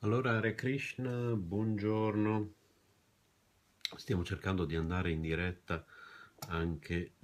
[0.00, 2.54] Allora, Hare Krishna, buongiorno.
[3.96, 5.84] Stiamo cercando di andare in diretta
[6.48, 7.14] anche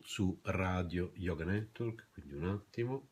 [0.00, 3.08] su Radio Yoga Network, quindi un attimo.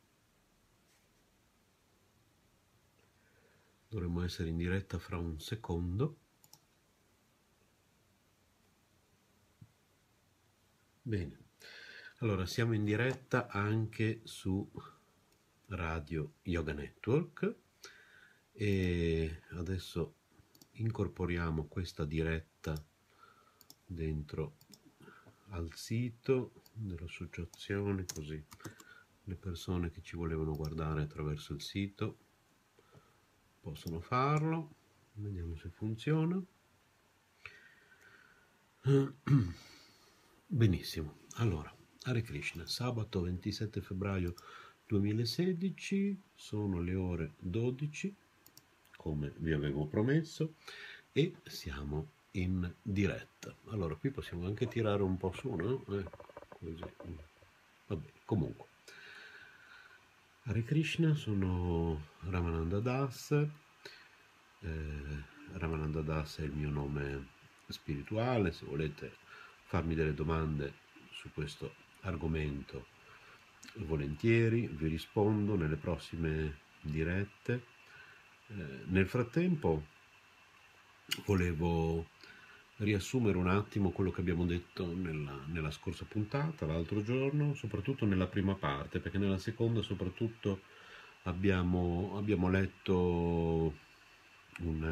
[3.86, 6.16] Dovremmo essere in diretta fra un secondo.
[11.02, 11.38] Bene,
[12.20, 14.66] allora siamo in diretta anche su
[15.68, 17.54] Radio Yoga Network.
[18.52, 20.14] E adesso
[20.72, 22.74] incorporiamo questa diretta
[23.86, 24.56] dentro
[25.50, 28.42] al sito dell'associazione così
[29.26, 32.18] le persone che ci volevano guardare attraverso il sito
[33.60, 34.74] possono farlo.
[35.14, 36.42] Vediamo se funziona.
[40.46, 41.18] Benissimo.
[41.36, 44.34] Allora Hare Krishna sabato 27 febbraio
[44.86, 48.14] 2016 sono le ore 12
[48.96, 50.54] come vi avevo promesso
[51.12, 55.84] e siamo in diretta allora qui possiamo anche tirare un po' su no?
[55.88, 56.04] Eh,
[56.48, 56.84] così.
[57.86, 58.66] vabbè comunque
[60.44, 63.30] Hare Krishna sono Ramananda Das
[64.60, 67.28] eh, Ramananda Das è il mio nome
[67.68, 69.12] spirituale se volete
[69.64, 70.74] farmi delle domande
[71.10, 72.92] su questo argomento
[73.76, 77.64] volentieri, vi rispondo nelle prossime dirette.
[78.48, 78.54] Eh,
[78.86, 79.84] nel frattempo
[81.26, 82.06] volevo
[82.76, 88.26] riassumere un attimo quello che abbiamo detto nella, nella, scorsa puntata, l'altro giorno, soprattutto nella
[88.26, 90.60] prima parte, perché nella seconda soprattutto
[91.22, 92.94] abbiamo, abbiamo letto
[94.60, 94.82] un,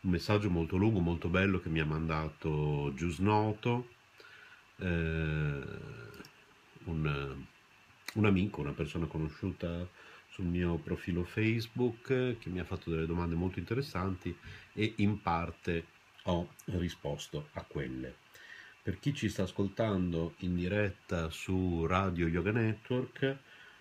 [0.00, 3.88] un, messaggio molto lungo, molto bello che mi ha mandato Giusnoto,
[4.78, 5.62] eh,
[6.84, 7.46] un
[8.14, 9.88] un amico, una persona conosciuta
[10.28, 14.34] sul mio profilo Facebook che mi ha fatto delle domande molto interessanti
[14.72, 15.84] e in parte
[16.24, 18.14] ho risposto a quelle.
[18.82, 23.36] Per chi ci sta ascoltando in diretta su Radio Yoga Network,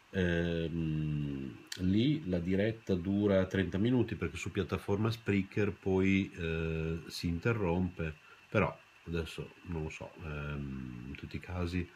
[0.09, 8.15] ehm, lì la diretta dura 30 minuti perché su piattaforma Spreaker poi eh, si interrompe,
[8.49, 11.87] però adesso non lo so, ehm, in tutti i casi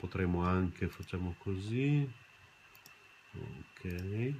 [0.00, 2.10] potremo anche facciamo così.
[3.32, 4.32] Ok.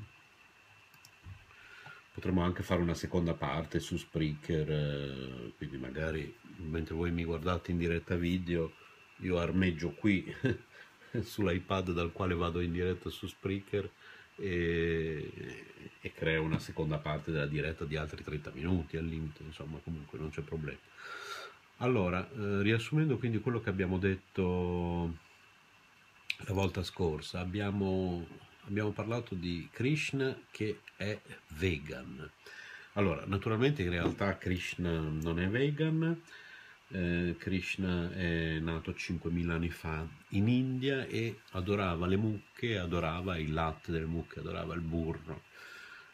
[2.14, 7.70] Potremmo anche fare una seconda parte su Spreaker eh, quindi magari mentre voi mi guardate
[7.70, 8.72] in diretta video
[9.18, 10.34] io armeggio qui
[11.20, 13.88] sull'iPad dal quale vado in diretta su Spreaker
[14.36, 15.30] e,
[16.00, 20.18] e creo una seconda parte della diretta di altri 30 minuti al limite insomma comunque
[20.18, 20.78] non c'è problema.
[21.76, 25.28] Allora eh, riassumendo quindi quello che abbiamo detto
[26.44, 28.26] la volta scorsa abbiamo,
[28.66, 31.18] abbiamo parlato di Krishna che è
[31.48, 32.30] vegan.
[32.94, 36.20] Allora, naturalmente in realtà Krishna non è vegan,
[36.88, 43.52] eh, Krishna è nato 5.000 anni fa in India e adorava le mucche, adorava il
[43.52, 45.42] latte delle mucche, adorava il burro.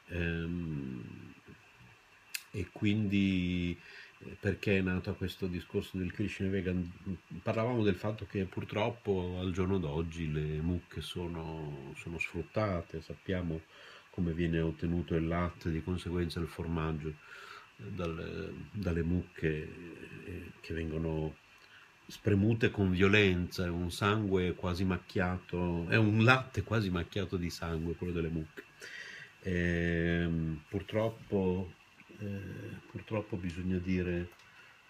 [0.08, 1.34] Ehm,
[2.50, 3.78] e quindi
[4.40, 6.90] perché è nato questo discorso del Krishna vegan?
[7.42, 13.60] Parlavamo del fatto che purtroppo al giorno d'oggi le mucche sono, sono sfruttate, sappiamo
[14.10, 17.12] come viene ottenuto il latte, di conseguenza il formaggio
[17.76, 19.48] dalle, dalle mucche
[20.24, 21.36] eh, che vengono
[22.06, 27.94] spremute con violenza, è un sangue quasi macchiato, è un latte quasi macchiato di sangue
[27.94, 28.64] quello delle mucche.
[29.40, 31.72] E, ehm, purtroppo
[32.18, 34.30] eh, purtroppo bisogna dire,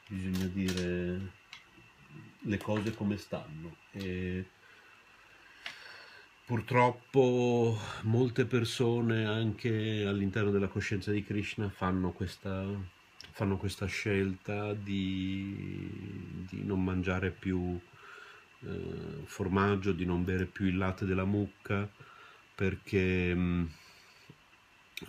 [0.08, 1.32] bisogna dire
[2.40, 3.76] le cose come stanno.
[3.92, 4.44] E
[6.44, 12.64] purtroppo molte persone anche all'interno della coscienza di Krishna fanno questa,
[13.32, 17.78] fanno questa scelta di, di, non mangiare più
[18.60, 21.88] eh, formaggio, di non bere più il latte della mucca
[22.54, 23.70] perché mh,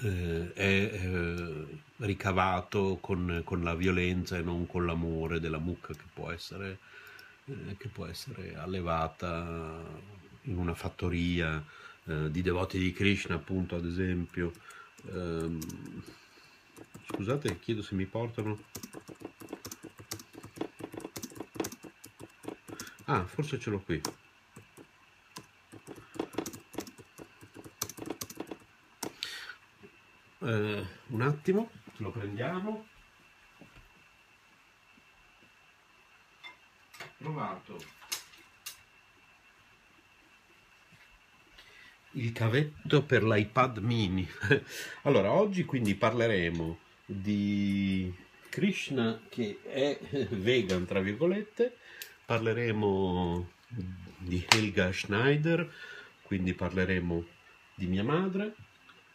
[0.02, 1.66] eh, è eh,
[1.98, 6.80] ricavato con, con, la violenza e non con l'amore della mucca che può essere,
[7.46, 9.82] eh, che può essere allevata
[10.44, 11.64] in una fattoria
[12.06, 14.52] eh, di devoti di Krishna, appunto, ad esempio.
[15.12, 15.60] Ehm,
[17.12, 18.60] scusate, chiedo se mi portano.
[23.06, 24.02] Ah, forse ce l'ho qui.
[30.48, 32.88] Eh, un attimo, lo prendiamo.
[37.18, 37.96] Provato
[42.12, 44.28] il cavetto per l'iPad mini.
[45.04, 48.14] allora, oggi quindi parleremo di
[48.50, 50.00] Krishna che è
[50.32, 51.78] vegan, tra virgolette,
[52.26, 53.50] parleremo
[54.18, 55.72] di Helga Schneider,
[56.24, 57.26] quindi parleremo
[57.76, 58.56] di mia madre,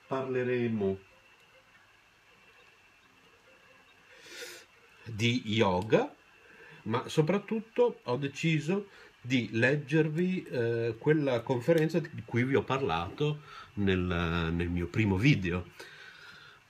[0.06, 0.99] parleremo
[5.04, 6.12] di yoga,
[6.84, 8.88] ma soprattutto ho deciso
[9.20, 13.43] di leggervi eh, quella conferenza di cui vi ho parlato
[13.75, 13.99] nel,
[14.52, 15.66] nel mio primo video.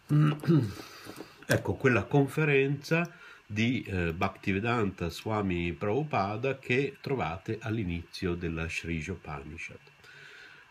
[1.46, 3.10] ecco, quella conferenza
[3.46, 9.78] di eh, Bhaktivedanta Swami Prabhupada che trovate all'inizio della Sri Upanishad.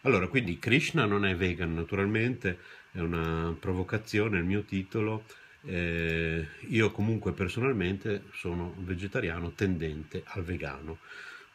[0.01, 2.57] Allora, quindi Krishna non è vegan, naturalmente,
[2.91, 5.25] è una provocazione il mio titolo.
[5.63, 10.99] Eh, io comunque personalmente sono vegetariano tendente al vegano.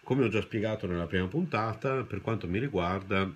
[0.03, 3.29] Come ho già spiegato nella prima puntata, per quanto mi riguarda,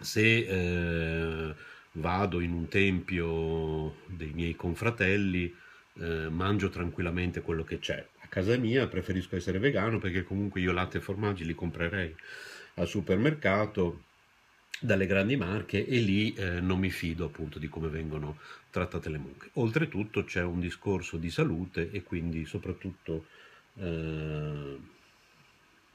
[0.00, 1.54] se eh,
[1.92, 5.54] vado in un tempio dei miei confratelli,
[5.98, 8.04] eh, mangio tranquillamente quello che c'è.
[8.20, 12.14] A casa mia preferisco essere vegano perché comunque io latte e formaggi li comprerei
[12.74, 14.02] al supermercato
[14.80, 18.38] dalle grandi marche e lì eh, non mi fido appunto di come vengono
[18.70, 19.50] trattate le mucche.
[19.54, 23.26] Oltretutto c'è un discorso di salute e quindi soprattutto
[23.78, 24.94] eh,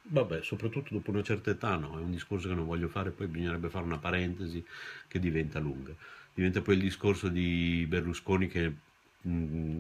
[0.04, 3.28] Vabbè, soprattutto dopo una certa età no, è un discorso che non voglio fare, poi
[3.28, 4.64] bisognerebbe fare una parentesi
[5.08, 5.94] che diventa lunga.
[6.34, 8.74] Diventa poi il discorso di Berlusconi che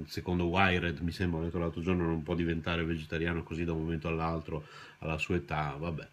[0.05, 3.81] secondo Wired, mi sembra, ho detto l'altro giorno, non può diventare vegetariano così da un
[3.81, 4.65] momento all'altro
[4.99, 6.07] alla sua età, vabbè.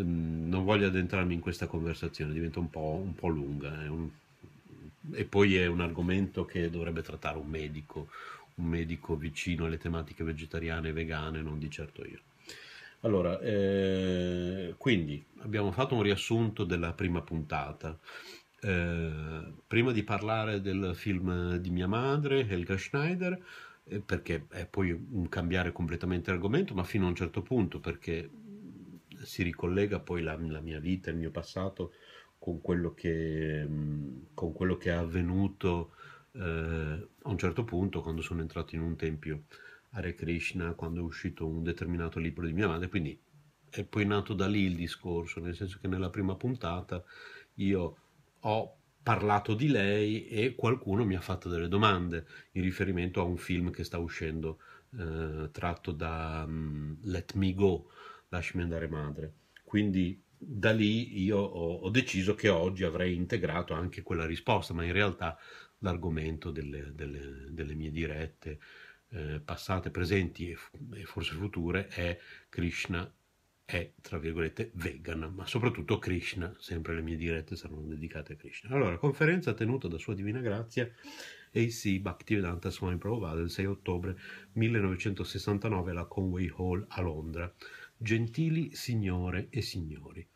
[0.00, 3.70] Mm, non voglio addentrarmi in questa conversazione, diventa un po', un po lunga.
[3.90, 4.08] Un...
[5.12, 8.08] E poi è un argomento che dovrebbe trattare un medico,
[8.56, 12.20] un medico vicino alle tematiche vegetariane e vegane, non di certo io.
[13.00, 17.98] Allora, eh, quindi abbiamo fatto un riassunto della prima puntata.
[18.60, 23.36] Eh, prima di parlare del film di mia madre, Helga Schneider,
[23.84, 28.30] eh, perché è poi un cambiare completamente argomento, ma fino a un certo punto, perché
[29.22, 31.92] si ricollega poi la, la mia vita, il mio passato
[32.38, 33.66] con quello che,
[34.34, 35.94] con quello che è avvenuto
[36.32, 36.40] eh,
[37.22, 39.44] a un certo punto quando sono entrato in un tempio
[39.90, 43.18] Hare Krishna quando è uscito un determinato libro di mia madre, quindi
[43.70, 47.02] è poi nato da lì il discorso, nel senso che nella prima puntata
[47.54, 47.96] io
[48.40, 53.36] ho parlato di lei e qualcuno mi ha fatto delle domande in riferimento a un
[53.36, 54.58] film che sta uscendo
[54.98, 57.90] eh, tratto da um, Let Me Go,
[58.32, 59.34] Lasciami andare madre.
[59.62, 64.84] Quindi da lì io ho, ho, deciso che oggi avrei integrato anche quella risposta, ma
[64.84, 65.38] in realtà
[65.78, 68.58] l'argomento delle, delle, delle mie dirette
[69.10, 70.56] eh, passate, presenti e,
[70.94, 72.18] e, forse future è
[72.48, 73.10] Krishna
[73.64, 78.74] è tra virgolette vegan, ma soprattutto Krishna, sempre le mie dirette saranno dedicate a Krishna.
[78.74, 80.90] Allora, conferenza tenuta da Sua Divina Grazia
[81.54, 81.98] A.C.
[81.98, 84.18] Bhaktivedanta Swami Prabhupada il 6 ottobre
[84.52, 87.52] 1969 alla Conway Hall a Londra.
[88.02, 90.28] Gentili signore e signori,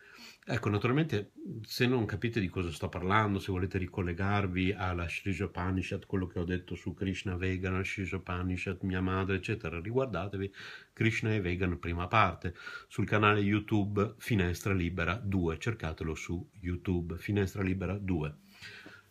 [0.48, 1.32] Ecco, naturalmente
[1.62, 6.38] se non capite di cosa sto parlando, se volete ricollegarvi alla Sri Upanishad, quello che
[6.38, 10.52] ho detto su Krishna Vegan, Sri Upanishad, mia madre, eccetera, riguardatevi
[10.92, 12.54] Krishna e Vegan prima parte
[12.86, 18.34] sul canale YouTube Finestra Libera 2, cercatelo su YouTube Finestra Libera 2.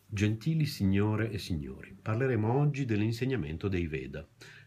[0.07, 4.25] Gentili signore e signori, parleremo oggi dell'insegnamento dei Veda.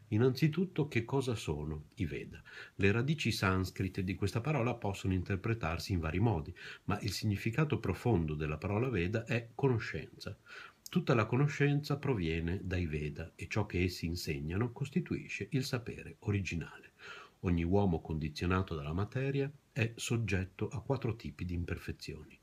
[0.09, 2.43] Innanzitutto, che cosa sono i Veda?
[2.77, 8.35] Le radici sanscrite di questa parola possono interpretarsi in vari modi, ma il significato profondo
[8.35, 10.35] della parola Veda è conoscenza.
[10.89, 16.93] Tutta la conoscenza proviene dai Veda e ciò che essi insegnano costituisce il sapere originale.
[17.41, 22.38] Ogni uomo condizionato dalla materia è soggetto a quattro tipi di imperfezioni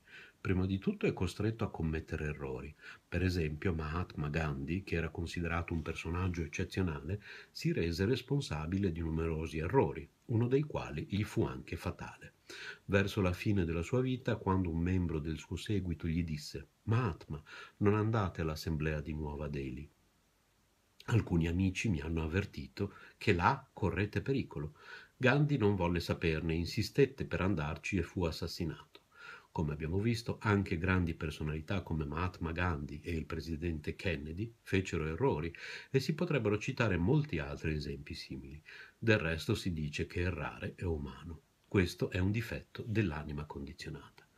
[0.46, 2.72] prima di tutto è costretto a commettere errori.
[3.08, 9.58] Per esempio, Mahatma Gandhi, che era considerato un personaggio eccezionale, si rese responsabile di numerosi
[9.58, 12.34] errori, uno dei quali gli fu anche fatale.
[12.84, 17.42] Verso la fine della sua vita, quando un membro del suo seguito gli disse Mahatma,
[17.78, 19.90] non andate all'assemblea di Nuova Delhi.
[21.06, 24.76] Alcuni amici mi hanno avvertito che là correte pericolo.
[25.16, 28.95] Gandhi non volle saperne, insistette per andarci e fu assassinato.
[29.56, 35.50] Come abbiamo visto, anche grandi personalità come Mahatma Gandhi e il presidente Kennedy fecero errori
[35.90, 38.62] e si potrebbero citare molti altri esempi simili.
[38.98, 41.40] Del resto si dice che errare è umano.
[41.66, 44.28] Questo è un difetto dell'anima condizionata.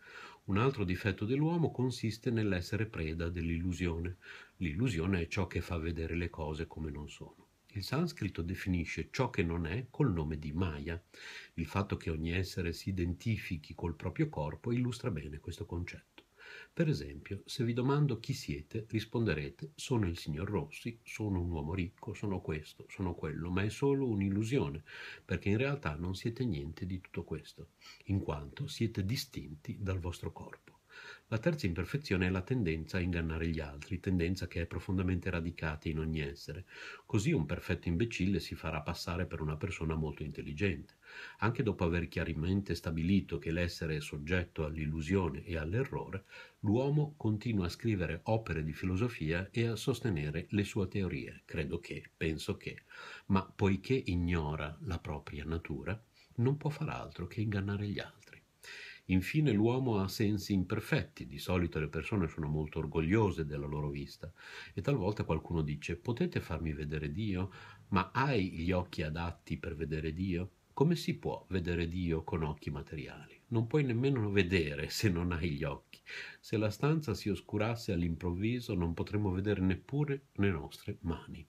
[0.44, 4.18] Un altro difetto dell'uomo consiste nell'essere preda dell'illusione.
[4.58, 7.48] L'illusione è ciò che fa vedere le cose come non sono.
[7.78, 11.00] Il sanscrito definisce ciò che non è col nome di Maya.
[11.54, 16.25] Il fatto che ogni essere si identifichi col proprio corpo illustra bene questo concetto.
[16.73, 21.73] Per esempio, se vi domando chi siete, risponderete sono il signor Rossi, sono un uomo
[21.73, 24.82] ricco, sono questo, sono quello, ma è solo un'illusione,
[25.25, 27.68] perché in realtà non siete niente di tutto questo,
[28.06, 30.77] in quanto siete distinti dal vostro corpo.
[31.28, 35.88] La terza imperfezione è la tendenza a ingannare gli altri, tendenza che è profondamente radicata
[35.88, 36.64] in ogni essere.
[37.05, 40.97] Così un perfetto imbecille si farà passare per una persona molto intelligente.
[41.38, 46.25] Anche dopo aver chiaramente stabilito che l'essere è soggetto all'illusione e all'errore,
[46.61, 52.11] l'uomo continua a scrivere opere di filosofia e a sostenere le sue teorie, credo che,
[52.17, 52.83] penso che,
[53.26, 56.00] ma poiché ignora la propria natura,
[56.37, 58.17] non può far altro che ingannare gli altri.
[59.11, 64.31] Infine l'uomo ha sensi imperfetti, di solito le persone sono molto orgogliose della loro vista
[64.75, 67.50] e talvolta qualcuno dice potete farmi vedere Dio?
[67.88, 70.50] Ma hai gli occhi adatti per vedere Dio?
[70.75, 73.41] Come si può vedere Dio con occhi materiali?
[73.49, 76.00] Non puoi nemmeno vedere se non hai gli occhi.
[76.38, 81.45] Se la stanza si oscurasse all'improvviso non potremmo vedere neppure le nostre mani.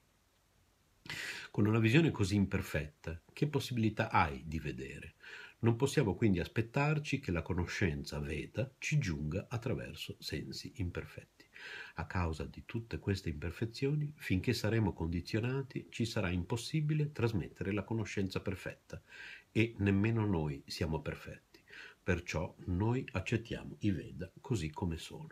[1.51, 5.15] Con una visione così imperfetta, che possibilità hai di vedere?
[5.61, 11.45] Non possiamo quindi aspettarci che la conoscenza Veda ci giunga attraverso sensi imperfetti.
[11.95, 18.39] A causa di tutte queste imperfezioni, finché saremo condizionati, ci sarà impossibile trasmettere la conoscenza
[18.39, 19.01] perfetta
[19.51, 21.61] e nemmeno noi siamo perfetti.
[22.01, 25.27] Perciò noi accettiamo i Veda così come sono.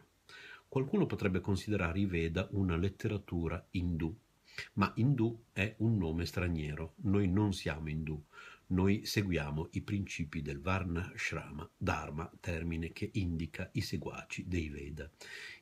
[0.67, 4.13] Qualcuno potrebbe considerare i Veda una letteratura indù,
[4.73, 8.21] ma indù è un nome straniero, noi non siamo indù,
[8.69, 15.09] noi seguiamo i principi del Varna Shrama, Dharma, termine che indica i seguaci dei Veda.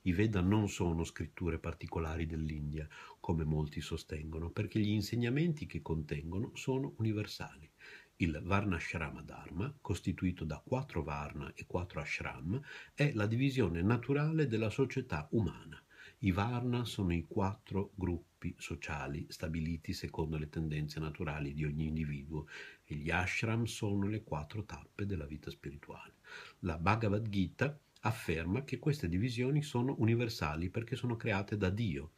[0.03, 2.87] I Veda non sono scritture particolari dell'India,
[3.19, 7.69] come molti sostengono, perché gli insegnamenti che contengono sono universali.
[8.17, 12.59] Il Varnashrama Dharma, costituito da quattro Varna e quattro Ashram,
[12.93, 15.79] è la divisione naturale della società umana.
[16.19, 22.47] I Varna sono i quattro gruppi sociali stabiliti secondo le tendenze naturali di ogni individuo
[22.85, 26.13] e gli ashram sono le quattro tappe della vita spirituale.
[26.59, 32.11] La Bhagavad Gita afferma che queste divisioni sono universali perché sono create da Dio.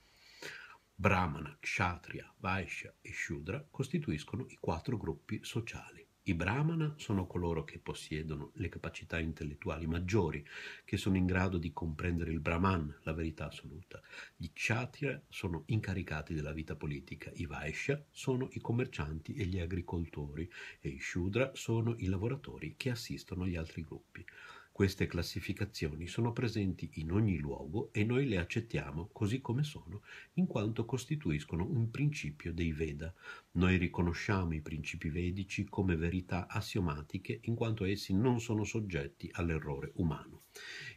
[0.94, 6.07] Brahmana, Kshatriya, Vaishya e Shudra costituiscono i quattro gruppi sociali.
[6.28, 10.46] I Brahmana sono coloro che possiedono le capacità intellettuali maggiori,
[10.84, 14.02] che sono in grado di comprendere il Brahman, la verità assoluta.
[14.36, 20.52] Gli Kshatriya sono incaricati della vita politica, i Vaishya sono i commercianti e gli agricoltori
[20.82, 24.26] e i Shudra sono i lavoratori che assistono gli altri gruppi.
[24.78, 30.04] Queste classificazioni sono presenti in ogni luogo e noi le accettiamo così come sono,
[30.34, 33.12] in quanto costituiscono un principio dei Veda.
[33.58, 39.94] Noi riconosciamo i principi vedici come verità assiomatiche in quanto essi non sono soggetti all'errore
[39.96, 40.44] umano.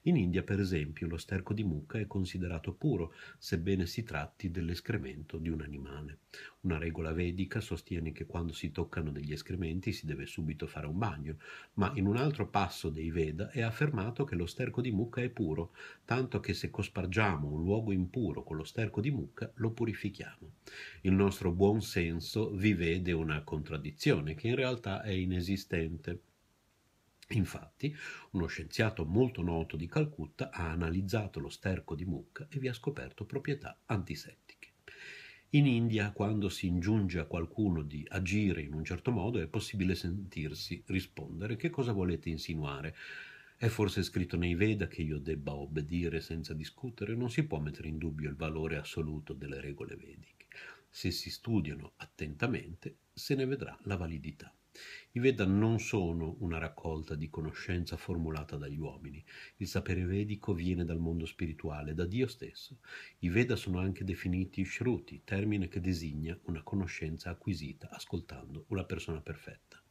[0.03, 5.39] In India, per esempio, lo sterco di mucca è considerato puro, sebbene si tratti dell'escremento
[5.39, 6.21] di un animale.
[6.61, 10.99] Una regola vedica sostiene che quando si toccano degli escrementi si deve subito fare un
[10.99, 11.37] bagno,
[11.75, 15.29] ma in un altro passo dei Veda è affermato che lo sterco di mucca è
[15.29, 15.73] puro,
[16.05, 20.53] tanto che se cospargiamo un luogo impuro con lo sterco di mucca lo purifichiamo.
[21.03, 26.23] Il nostro buon senso vi vede una contraddizione che in realtà è inesistente.
[27.31, 27.95] Infatti,
[28.33, 32.73] uno scienziato molto noto di Calcutta ha analizzato lo sterco di mucca e vi ha
[32.73, 34.69] scoperto proprietà antisettiche.
[35.51, 39.97] In India, quando si ingiunge a qualcuno di agire in un certo modo, è possibile
[39.97, 42.95] sentirsi rispondere che cosa volete insinuare.
[43.57, 47.17] È forse scritto nei Veda che io debba obbedire senza discutere?
[47.17, 50.40] Non si può mettere in dubbio il valore assoluto delle regole vediche.
[50.93, 54.53] Se si studiano attentamente, se ne vedrà la validità.
[55.13, 59.25] I Veda non sono una raccolta di conoscenza formulata dagli uomini.
[59.57, 62.79] Il sapere vedico viene dal mondo spirituale, da Dio stesso.
[63.21, 69.21] I Veda sono anche definiti Shruti, termine che designa una conoscenza acquisita ascoltando una persona
[69.21, 69.83] perfetta.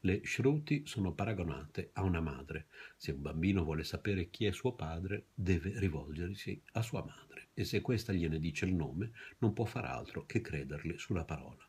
[0.00, 2.68] Le Shruti sono paragonate a una madre.
[2.96, 7.64] Se un bambino vuole sapere chi è suo padre, deve rivolgersi a sua madre e
[7.64, 11.62] se questa gliene dice il nome, non può far altro che crederle sulla parola.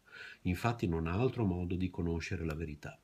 [0.44, 2.98] Infatti non ha altro modo di conoscere la verità.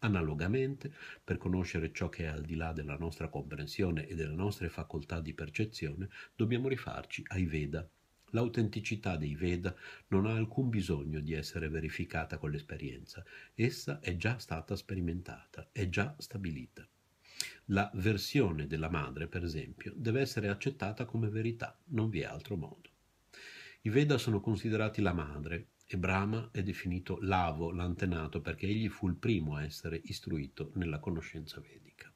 [0.00, 4.68] Analogamente, per conoscere ciò che è al di là della nostra comprensione e delle nostre
[4.68, 7.88] facoltà di percezione, dobbiamo rifarci ai Veda.
[8.30, 9.74] L'autenticità dei Veda
[10.08, 15.88] non ha alcun bisogno di essere verificata con l'esperienza, essa è già stata sperimentata, è
[15.88, 16.86] già stabilita.
[17.66, 22.56] La versione della madre, per esempio, deve essere accettata come verità, non vi è altro
[22.56, 22.90] modo.
[23.82, 29.08] I Veda sono considerati la madre e Brahma è definito l'avo, l'antenato, perché egli fu
[29.08, 32.12] il primo a essere istruito nella conoscenza vedica.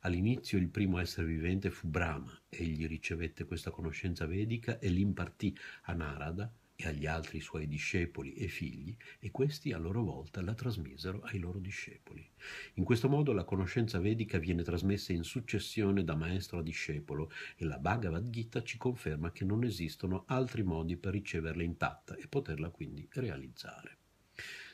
[0.00, 5.92] All'inizio il primo essere vivente fu Brahma, egli ricevette questa conoscenza vedica e l'impartì a
[5.92, 11.20] Narada e agli altri suoi discepoli e figli, e questi a loro volta la trasmisero
[11.24, 12.26] ai loro discepoli.
[12.74, 17.66] In questo modo la conoscenza vedica viene trasmessa in successione da maestro a discepolo e
[17.66, 22.70] la Bhagavad Gita ci conferma che non esistono altri modi per riceverla intatta e poterla
[22.70, 23.99] quindi realizzare.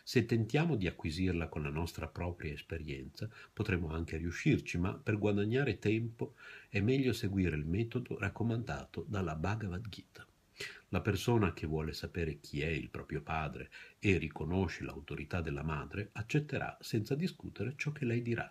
[0.08, 5.80] Se tentiamo di acquisirla con la nostra propria esperienza, potremo anche riuscirci, ma per guadagnare
[5.80, 6.36] tempo
[6.68, 10.24] è meglio seguire il metodo raccomandato dalla Bhagavad Gita.
[10.90, 16.10] La persona che vuole sapere chi è il proprio padre e riconosce l'autorità della madre
[16.12, 18.48] accetterà senza discutere ciò che lei dirà.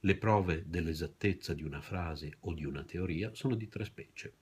[0.00, 4.34] Le prove dell'esattezza di una frase o di una teoria sono di tre specie.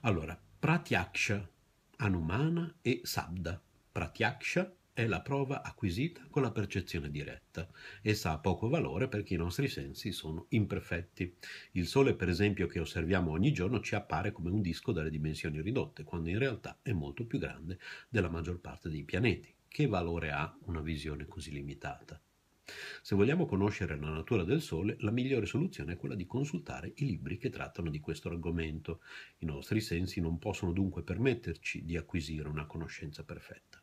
[0.00, 1.46] Allora, pratyaksha,
[1.96, 3.62] anumana e sabda.
[3.92, 7.68] Pratyaksha è la prova acquisita con la percezione diretta.
[8.00, 11.36] Essa ha poco valore perché i nostri sensi sono imperfetti.
[11.72, 15.60] Il Sole, per esempio, che osserviamo ogni giorno ci appare come un disco dalle dimensioni
[15.60, 19.54] ridotte, quando in realtà è molto più grande della maggior parte dei pianeti.
[19.68, 22.18] Che valore ha una visione così limitata?
[23.02, 27.04] Se vogliamo conoscere la natura del Sole, la migliore soluzione è quella di consultare i
[27.04, 29.00] libri che trattano di questo argomento.
[29.38, 33.81] I nostri sensi non possono dunque permetterci di acquisire una conoscenza perfetta.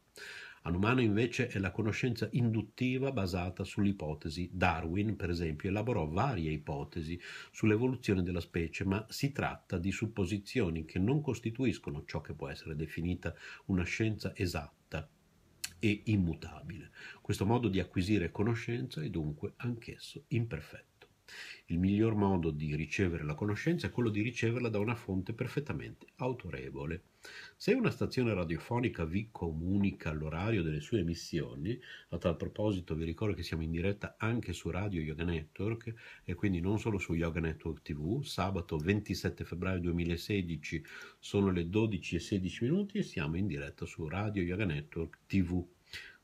[0.64, 4.50] Anumana invece è la conoscenza induttiva basata sull'ipotesi.
[4.52, 7.20] Darwin, per esempio, elaborò varie ipotesi
[7.52, 12.76] sull'evoluzione della specie, ma si tratta di supposizioni che non costituiscono ciò che può essere
[12.76, 13.34] definita
[13.66, 15.10] una scienza esatta
[15.80, 16.92] e immutabile.
[17.22, 20.89] Questo modo di acquisire conoscenza è dunque anch'esso imperfetto.
[21.68, 26.08] Il miglior modo di ricevere la conoscenza è quello di riceverla da una fonte perfettamente
[26.16, 27.04] autorevole.
[27.56, 33.36] Se una stazione radiofonica vi comunica l'orario delle sue emissioni, a tal proposito vi ricordo
[33.36, 35.94] che siamo in diretta anche su Radio Yoga Network
[36.24, 40.84] e quindi non solo su Yoga Network TV, sabato 27 febbraio 2016
[41.20, 45.64] sono le 12 e 16 minuti e siamo in diretta su Radio Yoga Network TV.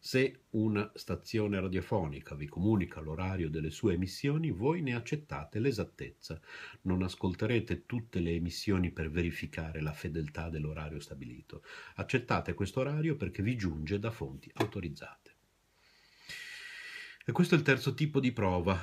[0.08, 6.40] Se una stazione radiofonica vi comunica l'orario delle sue emissioni, voi ne accettate l'esattezza.
[6.82, 11.64] Non ascolterete tutte le emissioni per verificare la fedeltà dell'orario stabilito.
[11.96, 15.32] Accettate questo orario perché vi giunge da fonti autorizzate.
[17.26, 18.80] E questo è il terzo tipo di prova,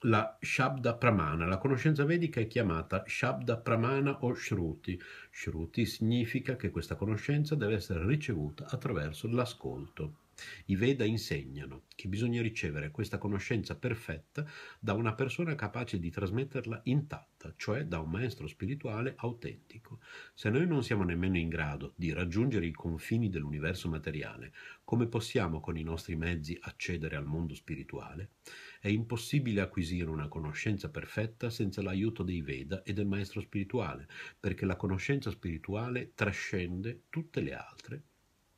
[0.00, 1.46] la Shabda Pramana.
[1.46, 5.00] La conoscenza vedica è chiamata Shabda Pramana o Shruti.
[5.30, 10.22] Shruti significa che questa conoscenza deve essere ricevuta attraverso l'ascolto.
[10.66, 14.44] I Veda insegnano che bisogna ricevere questa conoscenza perfetta
[14.80, 20.00] da una persona capace di trasmetterla intatta, cioè da un maestro spirituale autentico.
[20.34, 24.52] Se noi non siamo nemmeno in grado di raggiungere i confini dell'universo materiale,
[24.84, 28.32] come possiamo con i nostri mezzi accedere al mondo spirituale?
[28.80, 34.66] È impossibile acquisire una conoscenza perfetta senza l'aiuto dei Veda e del maestro spirituale, perché
[34.66, 38.02] la conoscenza spirituale trascende tutte le altre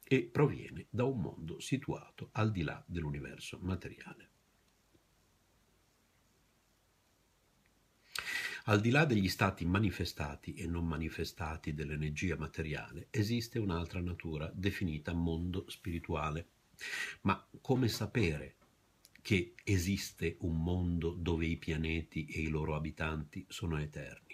[0.08, 4.30] e proviene da un mondo situato al di là dell'universo materiale.
[8.68, 15.12] Al di là degli stati manifestati e non manifestati dell'energia materiale, esiste un'altra natura definita
[15.12, 16.48] mondo spirituale.
[17.22, 18.56] Ma come sapere
[19.22, 24.25] che esiste un mondo dove i pianeti e i loro abitanti sono eterni?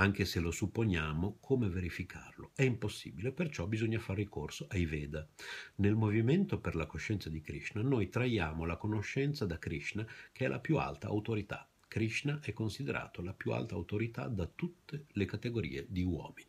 [0.00, 2.52] Anche se lo supponiamo, come verificarlo?
[2.54, 5.28] È impossibile, perciò bisogna fare ricorso ai Veda.
[5.76, 10.48] Nel movimento per la coscienza di Krishna noi traiamo la conoscenza da Krishna, che è
[10.48, 11.68] la più alta autorità.
[11.88, 16.47] Krishna è considerato la più alta autorità da tutte le categorie di uomini.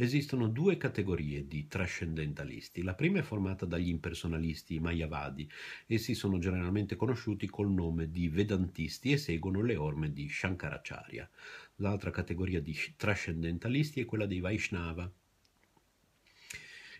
[0.00, 2.82] Esistono due categorie di trascendentalisti.
[2.82, 5.50] La prima è formata dagli impersonalisti, Mayavadi.
[5.88, 11.28] Essi sono generalmente conosciuti col nome di Vedantisti e seguono le orme di Shankaracharya.
[11.78, 15.10] L'altra categoria di trascendentalisti è quella dei Vaishnava.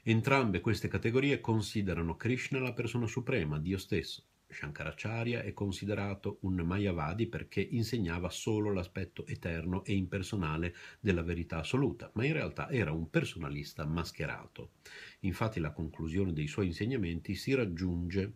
[0.02, 4.24] Entrambe queste categorie considerano Krishna la persona suprema, Dio stesso.
[4.50, 12.10] Shankaracharya è considerato un Mayavadi perché insegnava solo l'aspetto eterno e impersonale della verità assoluta,
[12.14, 14.72] ma in realtà era un personalista mascherato.
[15.20, 18.32] Infatti la conclusione dei suoi insegnamenti si raggiunge,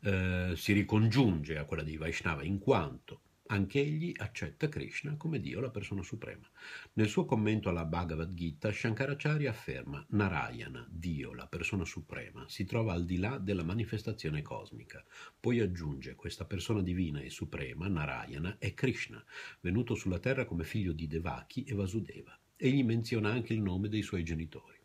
[0.00, 5.70] eh, si ricongiunge a quella dei Vaishnava in quanto Anch'egli accetta Krishna come Dio, la
[5.70, 6.46] persona suprema.
[6.94, 12.92] Nel suo commento alla Bhagavad Gita, Shankaracharya afferma Narayana, Dio, la persona suprema, si trova
[12.92, 15.02] al di là della manifestazione cosmica.
[15.40, 19.24] Poi aggiunge questa persona divina e suprema, Narayana, è Krishna,
[19.60, 22.38] venuto sulla terra come figlio di Devaki e Vasudeva.
[22.54, 24.76] Egli menziona anche il nome dei suoi genitori.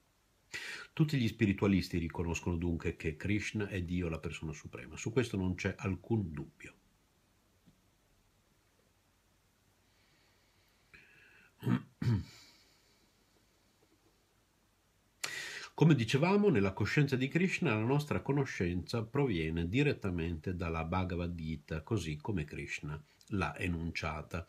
[0.93, 4.95] Tutti gli spiritualisti riconoscono dunque che Krishna è Dio, la persona suprema.
[4.95, 6.75] Su questo non c'è alcun dubbio.
[15.75, 22.17] Come dicevamo, nella coscienza di Krishna la nostra conoscenza proviene direttamente dalla Bhagavad Gita, così
[22.17, 24.45] come Krishna l'ha enunciata.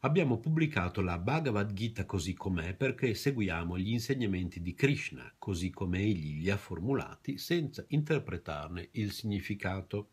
[0.00, 5.98] Abbiamo pubblicato la Bhagavad Gita così com'è perché seguiamo gli insegnamenti di Krishna, così come
[6.00, 10.10] egli li ha formulati, senza interpretarne il significato.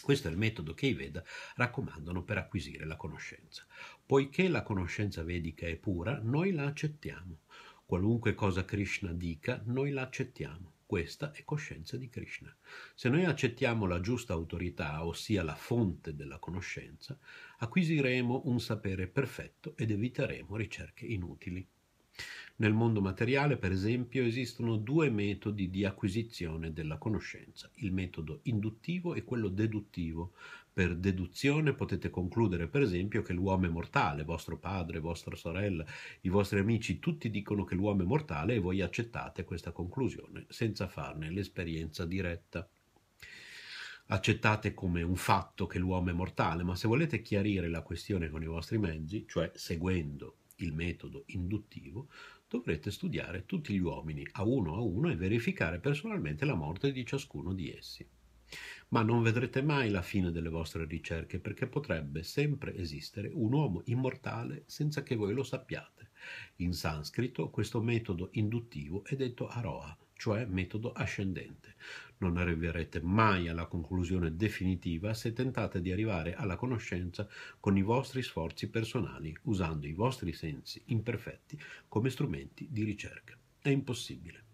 [0.00, 1.24] Questo è il metodo che i Veda
[1.56, 3.66] raccomandano per acquisire la conoscenza.
[4.06, 7.40] Poiché la conoscenza vedica è pura, noi la accettiamo.
[7.84, 10.74] Qualunque cosa Krishna dica, noi la accettiamo.
[10.86, 12.56] Questa è coscienza di Krishna.
[12.94, 17.18] Se noi accettiamo la giusta autorità, ossia la fonte della conoscenza,
[17.58, 21.66] acquisiremo un sapere perfetto ed eviteremo ricerche inutili.
[22.58, 29.14] Nel mondo materiale, per esempio, esistono due metodi di acquisizione della conoscenza, il metodo induttivo
[29.14, 30.32] e quello deduttivo.
[30.76, 35.86] Per deduzione potete concludere, per esempio, che l'uomo è mortale, vostro padre, vostra sorella,
[36.20, 40.86] i vostri amici, tutti dicono che l'uomo è mortale e voi accettate questa conclusione senza
[40.86, 42.68] farne l'esperienza diretta
[44.08, 48.42] accettate come un fatto che l'uomo è mortale, ma se volete chiarire la questione con
[48.42, 52.08] i vostri mezzi, cioè seguendo il metodo induttivo,
[52.46, 57.06] dovrete studiare tutti gli uomini a uno a uno e verificare personalmente la morte di
[57.06, 58.06] ciascuno di essi.
[58.88, 63.82] Ma non vedrete mai la fine delle vostre ricerche perché potrebbe sempre esistere un uomo
[63.86, 66.10] immortale senza che voi lo sappiate.
[66.56, 71.74] In sanscrito questo metodo induttivo è detto aroha, cioè metodo ascendente.
[72.18, 78.22] Non arriverete mai alla conclusione definitiva se tentate di arrivare alla conoscenza con i vostri
[78.22, 83.36] sforzi personali, usando i vostri sensi imperfetti come strumenti di ricerca.
[83.60, 84.44] È impossibile.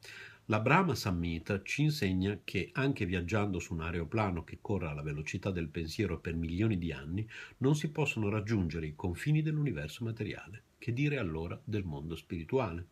[0.47, 5.53] La Brahma Samhita ci insegna che anche viaggiando su un aeroplano che corra alla velocità
[5.53, 7.25] del pensiero per milioni di anni,
[7.59, 10.65] non si possono raggiungere i confini dell'universo materiale.
[10.79, 12.89] Che dire allora del mondo spirituale?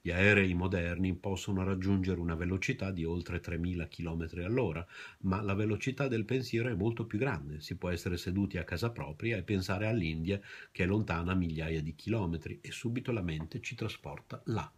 [0.00, 4.84] Gli aerei moderni possono raggiungere una velocità di oltre 3000 km all'ora,
[5.20, 7.60] ma la velocità del pensiero è molto più grande.
[7.60, 10.40] Si può essere seduti a casa propria e pensare all'India
[10.72, 14.72] che è lontana migliaia di chilometri e subito la mente ci trasporta là.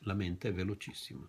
[0.00, 1.26] La mente è velocissima.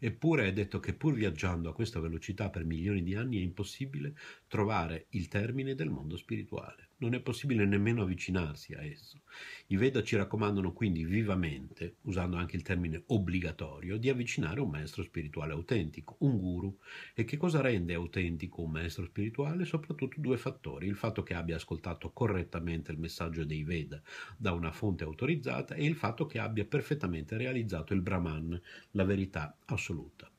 [0.00, 4.16] Eppure è detto che pur viaggiando a questa velocità per milioni di anni è impossibile
[4.48, 9.22] trovare il termine del mondo spirituale non è possibile nemmeno avvicinarsi a esso.
[9.68, 15.02] I Veda ci raccomandano quindi vivamente, usando anche il termine obbligatorio, di avvicinare un maestro
[15.02, 16.76] spirituale autentico, un guru.
[17.14, 19.64] E che cosa rende autentico un maestro spirituale?
[19.64, 24.02] Soprattutto due fattori, il fatto che abbia ascoltato correttamente il messaggio dei Veda
[24.36, 28.60] da una fonte autorizzata e il fatto che abbia perfettamente realizzato il Brahman,
[28.92, 30.30] la verità assoluta.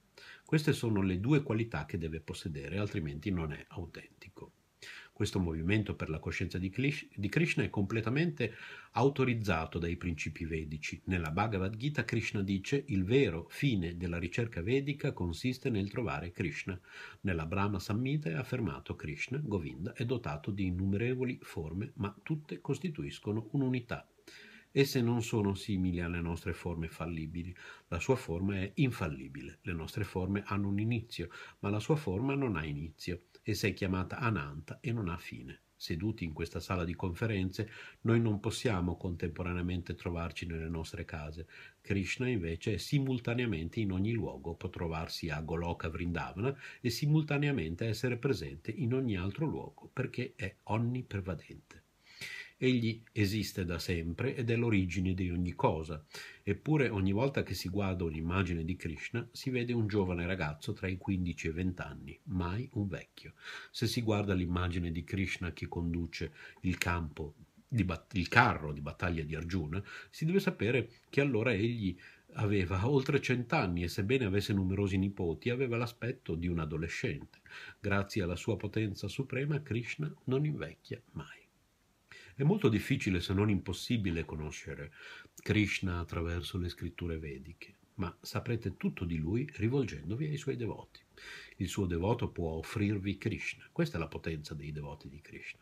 [0.43, 4.53] Queste sono le due qualità che deve possedere, altrimenti non è autentico.
[5.19, 8.53] Questo movimento per la coscienza di Krishna è completamente
[8.91, 11.01] autorizzato dai principi vedici.
[11.07, 16.79] Nella Bhagavad Gita Krishna dice il vero fine della ricerca vedica consiste nel trovare Krishna.
[17.23, 23.49] Nella Brahma Samhita è affermato Krishna, Govinda, è dotato di innumerevoli forme, ma tutte costituiscono
[23.51, 24.07] un'unità.
[24.71, 27.53] Esse non sono simili alle nostre forme fallibili.
[27.87, 29.57] La sua forma è infallibile.
[29.63, 31.29] Le nostre forme hanno un inizio,
[31.59, 33.23] ma la sua forma non ha inizio.
[33.49, 35.61] Essa è chiamata Ananta e non ha fine.
[35.75, 37.67] Seduti in questa sala di conferenze,
[38.01, 41.47] noi non possiamo contemporaneamente trovarci nelle nostre case.
[41.81, 48.17] Krishna invece è simultaneamente in ogni luogo, può trovarsi a Goloka Vrindavana e simultaneamente essere
[48.17, 51.78] presente in ogni altro luogo, perché è onnipervadente.
[52.61, 56.03] Egli esiste da sempre ed è l'origine di ogni cosa.
[56.43, 60.89] Eppure ogni volta che si guarda un'immagine di Krishna si vede un giovane ragazzo tra
[60.89, 63.35] i 15 e i 20 anni, mai un vecchio.
[63.71, 67.33] Se si guarda l'immagine di Krishna che conduce il campo
[67.69, 71.95] bat- il carro di battaglia di Arjuna, si deve sapere che allora egli
[72.33, 77.39] aveva oltre cent'anni e sebbene avesse numerosi nipoti aveva l'aspetto di un adolescente.
[77.79, 81.38] Grazie alla sua potenza suprema Krishna non invecchia mai.
[82.39, 84.93] È molto difficile, se non impossibile, conoscere
[85.43, 91.01] Krishna attraverso le scritture vediche, ma saprete tutto di lui rivolgendovi ai suoi devoti.
[91.57, 93.67] Il suo devoto può offrirvi Krishna.
[93.73, 95.59] Questa è la potenza dei devoti di Krishna.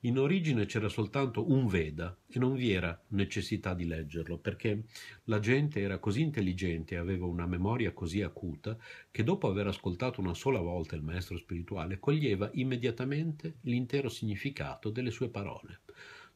[0.00, 4.82] In origine c'era soltanto un Veda e non vi era necessità di leggerlo perché
[5.26, 8.76] la gente era così intelligente e aveva una memoria così acuta
[9.12, 15.12] che dopo aver ascoltato una sola volta il maestro spirituale coglieva immediatamente l'intero significato delle
[15.12, 15.82] sue parole.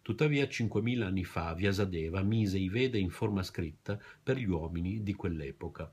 [0.02, 5.14] Tuttavia, 5.000 anni fa Vyasadeva mise i Veda in forma scritta per gli uomini di
[5.14, 5.92] quell'epoca.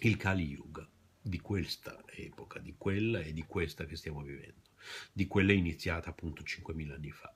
[0.00, 0.88] Il Kali Yuga,
[1.20, 4.70] di questa epoca, di quella e di questa che stiamo vivendo,
[5.12, 7.34] di quella iniziata appunto 5.000 anni fa.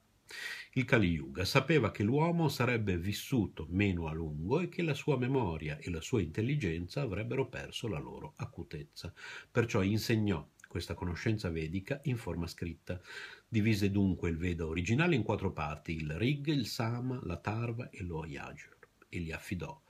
[0.73, 5.17] Il Kali Yuga sapeva che l'uomo sarebbe vissuto meno a lungo e che la sua
[5.17, 9.13] memoria e la sua intelligenza avrebbero perso la loro acutezza.
[9.51, 13.01] Perciò insegnò questa conoscenza vedica in forma scritta.
[13.49, 18.03] Divise dunque il Veda originale in quattro parti, il Rig, il Sama, la Tarva e
[18.03, 18.77] lo Yajur,
[19.09, 19.81] e li affidò,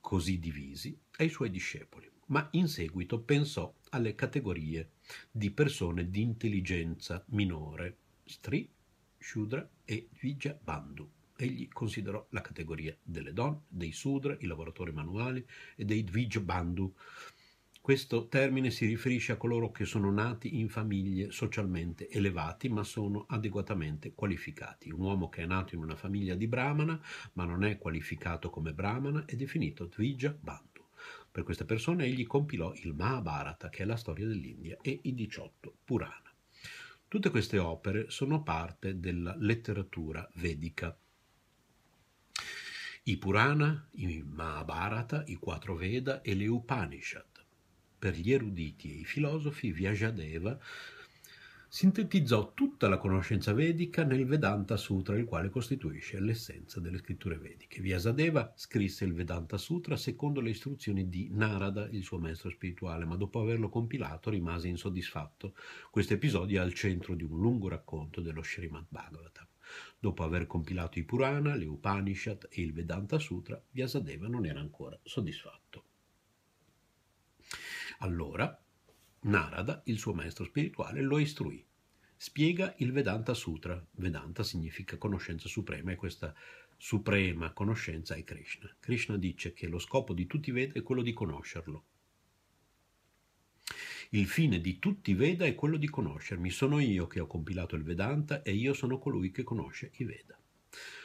[0.00, 2.08] così divisi, ai suoi discepoli.
[2.26, 4.92] Ma in seguito pensò alle categorie
[5.30, 8.70] di persone di intelligenza minore, Stri,
[9.18, 11.10] Shudra e Vijja Bandhu.
[11.36, 15.44] Egli considerò la categoria delle donne, dei Sudra, i lavoratori manuali
[15.74, 16.94] e dei Dvija Bandhu.
[17.82, 23.24] Questo termine si riferisce a coloro che sono nati in famiglie socialmente elevati ma sono
[23.26, 24.90] adeguatamente qualificati.
[24.90, 27.00] Un uomo che è nato in una famiglia di Brahmana
[27.32, 30.84] ma non è qualificato come Brahmana è definito Dvija Bandhu.
[31.32, 35.76] Per queste persone egli compilò il Mahabharata, che è la storia dell'India, e i 18
[35.82, 36.34] Purana.
[37.08, 40.96] Tutte queste opere sono parte della letteratura vedica.
[43.04, 47.29] I Purana, i Mahabharata, i quattro Veda e le Upanishad.
[48.00, 50.58] Per gli eruditi e i filosofi, Vyasadeva
[51.68, 57.82] sintetizzò tutta la conoscenza vedica nel Vedanta Sutra, il quale costituisce l'essenza delle scritture vediche.
[57.82, 63.16] Vyasadeva scrisse il Vedanta Sutra secondo le istruzioni di Narada, il suo maestro spirituale, ma
[63.16, 65.54] dopo averlo compilato rimase insoddisfatto.
[65.90, 69.46] Questo episodio è al centro di un lungo racconto dello Srimad Bhagavatam.
[69.98, 74.98] Dopo aver compilato i Purana, le Upanishad e il Vedanta Sutra, Vyasadeva non era ancora
[75.02, 75.84] soddisfatto.
[78.02, 78.58] Allora,
[79.22, 81.62] Narada, il suo maestro spirituale, lo istruì.
[82.16, 83.82] Spiega il Vedanta Sutra.
[83.92, 86.34] Vedanta significa conoscenza suprema e questa
[86.78, 88.74] suprema conoscenza è Krishna.
[88.80, 91.84] Krishna dice che lo scopo di tutti i Veda è quello di conoscerlo.
[94.10, 96.48] Il fine di tutti i Veda è quello di conoscermi.
[96.48, 100.40] Sono io che ho compilato il Vedanta e io sono colui che conosce i Veda.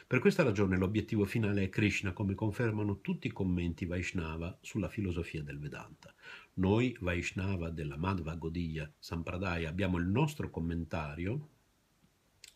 [0.07, 5.41] Per questa ragione l'obiettivo finale è Krishna, come confermano tutti i commenti Vaishnava sulla filosofia
[5.41, 6.13] del Vedanta.
[6.57, 11.49] Noi, Vaishnava della Madhva Godiya Sampradaya, abbiamo il nostro commentario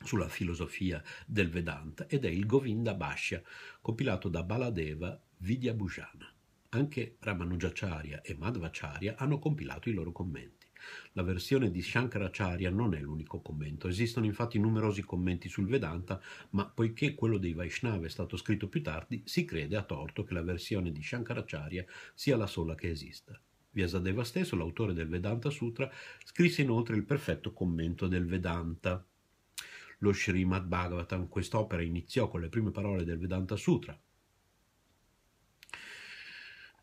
[0.02, 3.44] sulla filosofia del Vedanta ed è il Govinda Bhashya,
[3.82, 6.34] compilato da Baladeva Vidyabhusana.
[6.70, 10.68] Anche Ramanujacharya e Madhvacharya hanno compilato i loro commenti.
[11.12, 16.66] La versione di Shankaracharya non è l'unico commento, esistono infatti numerosi commenti sul Vedanta, ma
[16.66, 20.42] poiché quello dei Vaishnava è stato scritto più tardi, si crede a torto che la
[20.42, 23.38] versione di Shankaracharya sia la sola che esista.
[23.80, 25.90] Vyasadeva stesso, l'autore del Vedanta Sutra,
[26.26, 29.06] scrisse inoltre il perfetto commento del Vedanta.
[30.00, 33.98] Lo Srimad Bhagavatam, quest'opera iniziò con le prime parole del Vedanta Sutra,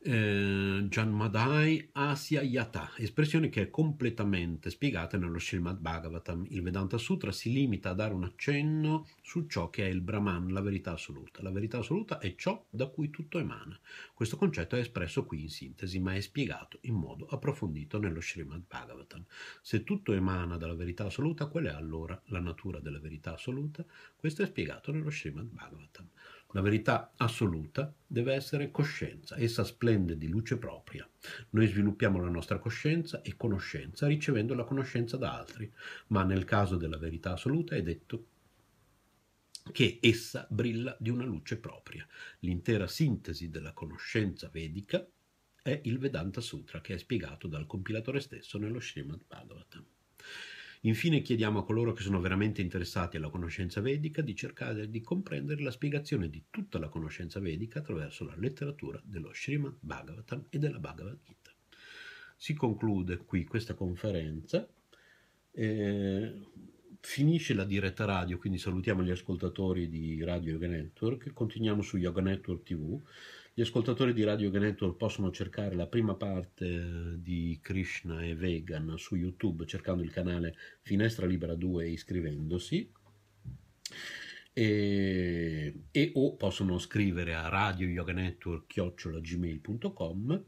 [0.07, 6.47] eh, Janmadai Asya Yata, espressione che è completamente spiegata nello Srimad Bhagavatam.
[6.51, 10.53] Il Vedanta Sutra si limita a dare un accenno su ciò che è il Brahman,
[10.53, 11.43] la verità assoluta.
[11.43, 13.77] La verità assoluta è ciò da cui tutto emana.
[14.15, 18.63] Questo concetto è espresso qui in sintesi, ma è spiegato in modo approfondito nello Srimad
[18.69, 19.25] Bhagavatam.
[19.61, 23.85] Se tutto emana dalla verità assoluta, qual è allora la natura della verità assoluta?
[24.15, 26.09] Questo è spiegato nello Srimad Bhagavatam.
[26.53, 31.09] La verità assoluta deve essere coscienza, essa splende di luce propria.
[31.51, 35.71] Noi sviluppiamo la nostra coscienza e conoscenza ricevendo la conoscenza da altri,
[36.09, 38.27] ma nel caso della verità assoluta è detto
[39.73, 42.07] che essa brilla di una luce propria.
[42.41, 45.07] L'intera sintesi della conoscenza vedica
[45.61, 49.85] è il Vedanta Sutra che è spiegato dal compilatore stesso nello Srimad Bhagavatam.
[50.87, 55.61] Infine chiediamo a coloro che sono veramente interessati alla conoscenza vedica di cercare di comprendere
[55.61, 60.79] la spiegazione di tutta la conoscenza vedica attraverso la letteratura dello Srimad Bhagavatam e della
[60.79, 61.51] Bhagavad Gita.
[62.37, 64.69] Si conclude qui questa conferenza.
[65.51, 66.35] Eh,
[67.01, 72.21] finisce la diretta radio, quindi salutiamo gli ascoltatori di Radio Yoga Network, continuiamo su Yoga
[72.21, 73.01] Network TV.
[73.59, 78.99] Gli ascoltatori di Radio Network possono cercare la prima parte eh, di Krishna e Vegan
[78.99, 82.93] su YouTube cercando il canale Finestra Libera 2 e iscrivendosi.
[84.53, 90.45] E, e o possono scrivere a radioyoganetwork.gmail.com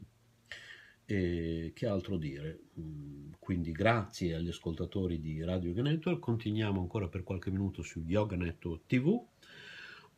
[1.05, 2.59] e che altro dire?
[2.79, 8.03] Mm, quindi grazie agli ascoltatori di Radio Yoga Network, continuiamo ancora per qualche minuto su
[8.05, 9.19] Yoga Network TV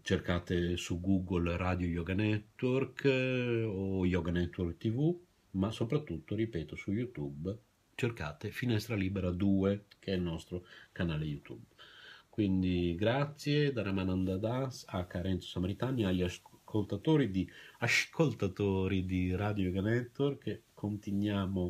[0.00, 5.14] Cercate su Google Radio Yoga Network eh, o Yoga Network TV,
[5.52, 7.58] ma soprattutto, ripeto, su YouTube
[8.00, 11.66] cercate Finestra Libera 2, che è il nostro canale YouTube.
[12.30, 16.22] Quindi grazie da Ramananda Das a Carenzo Samaritani, agli
[16.70, 21.68] ascoltatori di, ascoltatori di Radio Network, continuiamo